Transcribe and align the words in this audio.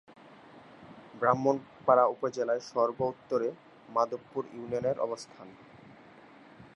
ব্রাহ্মণপাড়া 1.19 2.05
উপজেলার 2.05 2.59
সর্ব-উত্তরে 2.71 3.49
মাধবপুর 3.89 4.43
ইউনিয়নের 4.53 4.97
অবস্থান। 4.99 5.47